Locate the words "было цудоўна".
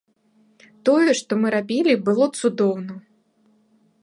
2.09-2.93